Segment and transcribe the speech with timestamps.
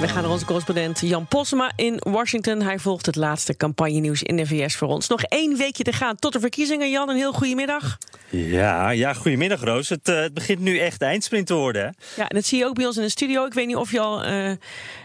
[0.00, 2.62] We gaan naar onze correspondent Jan Posma in Washington.
[2.62, 5.08] Hij volgt het laatste campagnenieuws in de VS voor ons.
[5.08, 6.90] Nog één weekje te gaan tot de verkiezingen.
[6.90, 7.98] Jan, een heel goedemiddag.
[8.28, 9.88] Ja, ja, goedemiddag Roos.
[9.88, 11.82] Het, uh, het begint nu echt eindsprint te worden.
[11.82, 12.22] Hè?
[12.22, 13.46] Ja, en dat zie je ook bij ons in de studio.
[13.46, 14.48] Ik weet niet of je al uh,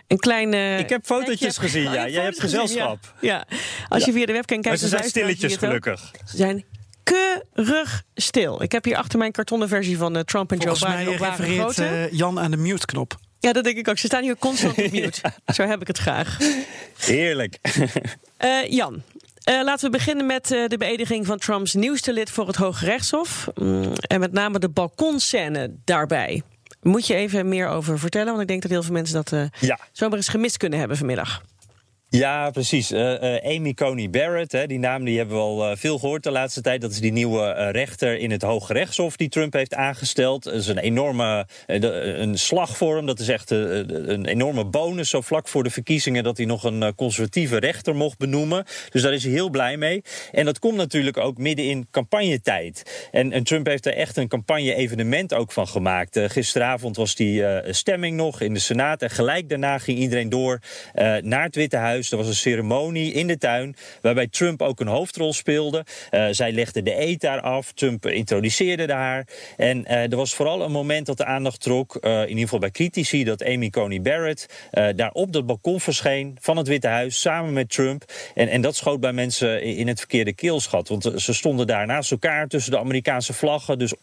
[0.08, 0.78] een kleine...
[0.78, 2.08] Ik heb fotootjes gezien, ja.
[2.08, 3.14] Jij hebt gezelschap.
[3.22, 3.46] Ja.
[3.50, 3.58] ja.
[3.88, 4.82] Als je via de webcam kijkt...
[4.82, 6.12] Maar ze zijn stilletjes, gelukkig.
[6.26, 6.66] Ze zijn
[7.04, 8.62] keurig stil.
[8.62, 11.30] Ik heb hier achter mijn kartonnen versie van uh, Trump en Volgens Joe Biden mij
[11.30, 13.18] refereert uh, Jan aan de mute-knop.
[13.48, 13.98] Ja, dat denk ik ook.
[13.98, 15.22] Ze staan hier constant op mute.
[15.54, 16.38] Zo heb ik het graag.
[16.98, 17.58] Heerlijk.
[18.46, 18.94] Uh, Jan,
[19.50, 22.86] uh, laten we beginnen met uh, de beëdiging van Trumps nieuwste lid voor het Hoge
[22.86, 23.48] Rechtshof.
[23.56, 26.42] Mm, en met name de balkonscène daarbij.
[26.82, 28.28] Moet je even meer over vertellen?
[28.28, 29.80] Want ik denk dat heel veel mensen dat ja.
[29.92, 31.42] zomaar eens gemist kunnen hebben vanmiddag.
[32.18, 32.92] Ja, precies.
[32.92, 36.24] Uh, uh, Amy Coney Barrett, hè, die naam die hebben we al uh, veel gehoord
[36.24, 36.82] de laatste tijd.
[36.82, 40.44] Dat is die nieuwe rechter in het Hoge Rechtshof die Trump heeft aangesteld.
[40.44, 43.06] Dat is een enorme een slag voor hem.
[43.06, 46.24] Dat is echt een enorme bonus zo vlak voor de verkiezingen...
[46.24, 48.66] dat hij nog een conservatieve rechter mocht benoemen.
[48.90, 50.02] Dus daar is hij heel blij mee.
[50.32, 53.08] En dat komt natuurlijk ook midden in campagnetijd.
[53.12, 56.20] En, en Trump heeft er echt een campagne-evenement ook van gemaakt.
[56.20, 59.02] gisteravond was die stemming nog in de Senaat.
[59.02, 60.62] En gelijk daarna ging iedereen door
[61.22, 62.07] naar het Witte Huis.
[62.12, 65.86] Er was een ceremonie in de tuin waarbij Trump ook een hoofdrol speelde.
[66.12, 67.72] Uh, zij legde de eet daar af.
[67.74, 69.28] Trump introduceerde haar.
[69.58, 72.60] En uh, er was vooral een moment dat de aandacht trok, uh, in ieder geval
[72.60, 74.46] bij critici, dat Amy Coney Barrett
[74.96, 78.04] daar op dat balkon verscheen van het Witte Huis samen met Trump.
[78.36, 80.88] En, en dat schoot bij mensen in het verkeerde keelschat.
[80.88, 83.80] Want ze stonden daar naast elkaar tussen de Amerikaanse vlaggen.
[83.80, 83.94] Dus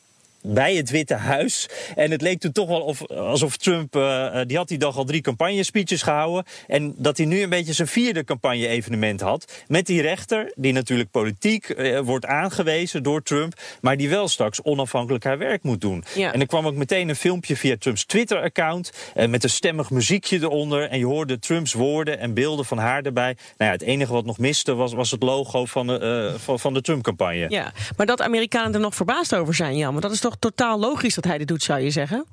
[0.46, 1.68] bij het Witte Huis.
[1.94, 5.04] En het leek toen toch wel of, alsof Trump, uh, die had die dag al
[5.04, 6.44] drie campagne-speeches gehouden.
[6.66, 9.52] En dat hij nu een beetje zijn vierde campagne-evenement had.
[9.66, 13.60] Met die rechter, die natuurlijk politiek uh, wordt aangewezen door Trump.
[13.80, 16.04] Maar die wel straks onafhankelijk haar werk moet doen.
[16.14, 16.32] Ja.
[16.32, 18.92] En er kwam ook meteen een filmpje via Trumps Twitter-account.
[19.16, 20.88] Uh, met een stemmig muziekje eronder.
[20.88, 23.36] En je hoorde Trumps woorden en beelden van haar erbij.
[23.56, 26.74] Nou ja, het enige wat nog miste was, was het logo van de, van, van
[26.74, 27.46] de Trump-campagne.
[27.48, 29.92] Ja, maar dat Amerikanen er nog verbaasd over zijn, Jan.
[29.92, 32.24] Maar dat is toch totaal logisch dat hij dit doet, zou je zeggen?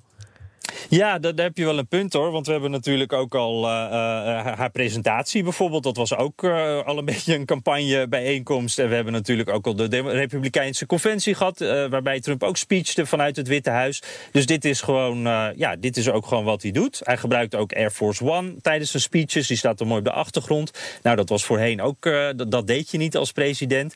[0.89, 2.31] Ja, daar, daar heb je wel een punt hoor.
[2.31, 5.83] Want we hebben natuurlijk ook al uh, uh, haar presentatie bijvoorbeeld.
[5.83, 6.43] Dat was ook
[6.85, 8.79] al een beetje een campagnebijeenkomst.
[8.79, 11.59] En we hebben natuurlijk ook al de Republikeinse conventie gehad.
[11.89, 14.01] waarbij Trump ook speechte vanuit het Witte Huis.
[14.31, 15.17] Dus dit is gewoon,
[15.55, 17.01] ja, dit is ook gewoon wat hij doet.
[17.03, 19.47] Hij gebruikt ook Air Force One tijdens zijn speeches.
[19.47, 20.71] Die staat er mooi op de achtergrond.
[21.03, 22.03] Nou, dat was voorheen ook,
[22.35, 23.93] dat, dat, deed je niet als president.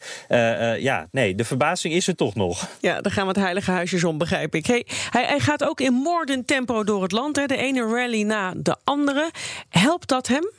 [0.79, 2.67] ja, nee, de verbazing is er toch nog.
[2.81, 4.65] Ja, dan gaan we het heilige huisjes om, begrijp ik.
[4.65, 7.35] Hey, hij, hij gaat ook in moordend door het land.
[7.35, 7.45] Hè?
[7.45, 9.31] De ene rally na de andere.
[9.69, 10.51] Helpt dat hem?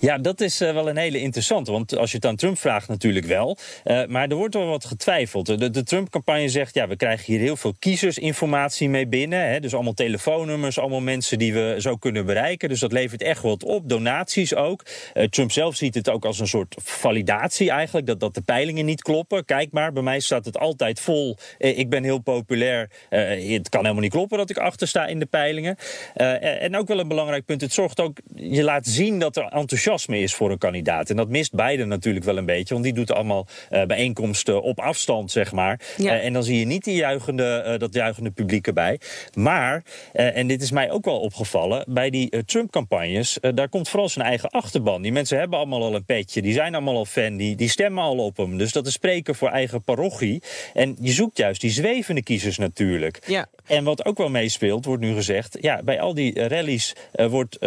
[0.00, 1.72] Ja, dat is uh, wel een hele interessante.
[1.72, 3.56] Want als je het aan Trump vraagt, natuurlijk wel.
[3.84, 5.46] Uh, maar er wordt wel wat getwijfeld.
[5.46, 9.48] De, de Trump-campagne zegt: ja, we krijgen hier heel veel kiezersinformatie mee binnen.
[9.48, 12.68] Hè, dus allemaal telefoonnummers, allemaal mensen die we zo kunnen bereiken.
[12.68, 13.88] Dus dat levert echt wat op.
[13.88, 14.84] Donaties ook.
[15.14, 18.06] Uh, Trump zelf ziet het ook als een soort validatie eigenlijk.
[18.06, 19.44] Dat, dat de peilingen niet kloppen.
[19.44, 21.36] Kijk maar, bij mij staat het altijd vol.
[21.58, 22.90] ik ben heel populair.
[23.08, 25.76] het kan helemaal niet kloppen dat ik achter sta in de peilingen.
[26.14, 30.18] en ook wel een belangrijk punt: het zorgt ook, je laat zien dat er enthousiasme
[30.18, 31.10] is voor een kandidaat.
[31.10, 34.80] En dat mist Biden natuurlijk wel een beetje, want die doet allemaal uh, bijeenkomsten op
[34.80, 35.80] afstand, zeg maar.
[35.96, 36.16] Ja.
[36.16, 39.00] Uh, en dan zie je niet die juichende, uh, dat juichende publiek erbij.
[39.34, 39.82] Maar,
[40.12, 44.50] en dit is mij ook wel opgevallen, bij die Trump-campagnes, daar komt vooral zijn eigen
[44.50, 45.02] achterban.
[45.02, 48.04] Die mensen hebben allemaal al een petje, die zijn allemaal al fan, die, die stemmen
[48.04, 48.58] al op hem.
[48.58, 50.42] Dus dat is spreken voor eigen parochie.
[50.74, 53.22] En je zoekt juist die zwevende kiezers natuurlijk.
[53.26, 53.46] Ja.
[53.66, 57.58] En wat ook wel meespeelt, wordt nu gezegd, ja, bij al die rallies wordt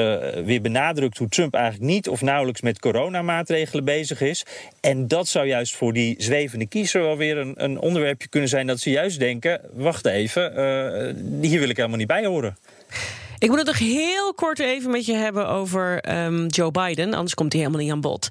[0.46, 4.46] weer benadrukt hoe Trump eigenlijk niet of nauwelijks met coronamaatregelen bezig is.
[4.82, 8.68] En dat zou juist voor die zwevende kiezer wel weer een, een onderwerpje kunnen zijn
[8.68, 12.58] dat ze juist denken: wacht even, uh, hier wil ik helemaal niet bij horen.
[13.38, 17.34] Ik moet het nog heel kort even met je hebben over um, Joe Biden, anders
[17.34, 18.30] komt hij helemaal niet aan bod.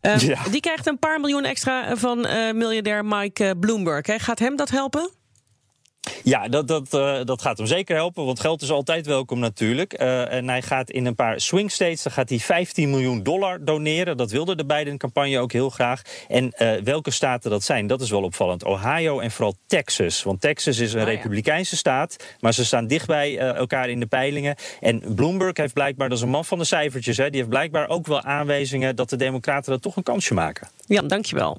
[0.00, 0.36] Ja.
[0.50, 4.06] Die krijgt een paar miljoen extra van uh, miljardair Mike Bloomberg.
[4.06, 4.18] Hè.
[4.18, 5.10] Gaat hem dat helpen?
[6.22, 10.00] Ja, dat, dat, uh, dat gaat hem zeker helpen, want geld is altijd welkom natuurlijk.
[10.00, 13.64] Uh, en hij gaat in een paar swing states, dan gaat hij 15 miljoen dollar
[13.64, 14.16] doneren.
[14.16, 16.02] Dat wilde de Biden-campagne ook heel graag.
[16.28, 18.64] En uh, welke staten dat zijn, dat is wel opvallend.
[18.64, 20.22] Ohio en vooral Texas.
[20.22, 21.78] Want Texas is een oh, republikeinse ja.
[21.78, 24.56] staat, maar ze staan dicht bij elkaar in de peilingen.
[24.80, 27.16] En Bloomberg heeft blijkbaar, dat is een man van de cijfertjes...
[27.16, 30.68] Hè, die heeft blijkbaar ook wel aanwijzingen dat de democraten er toch een kansje maken.
[30.86, 31.58] Jan, dankjewel.